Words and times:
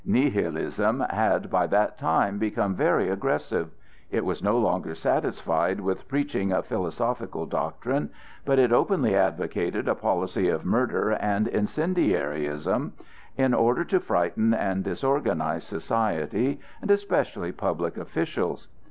Nihilism 0.03 1.01
had 1.11 1.51
by 1.51 1.67
that 1.67 1.95
time 1.95 2.39
become 2.39 2.73
very 2.73 3.09
aggressive. 3.09 3.69
It 4.09 4.25
was 4.25 4.41
no 4.41 4.57
longer 4.57 4.95
satisfied 4.95 5.79
with 5.79 6.07
preaching 6.07 6.51
a 6.51 6.63
philosophical 6.63 7.45
doctrine, 7.45 8.09
but 8.43 8.57
it 8.57 8.71
openly 8.73 9.15
advocated 9.15 9.87
a 9.87 9.93
policy 9.93 10.49
of 10.49 10.65
murder 10.65 11.11
and 11.11 11.47
incendiarism, 11.47 12.93
in 13.37 13.53
order 13.53 13.83
to 13.83 13.99
frighten 13.99 14.55
and 14.55 14.83
disorganize 14.83 15.65
society, 15.65 16.59
and 16.81 16.89
especially 16.89 17.51
public 17.51 17.95
officials. 17.95 18.69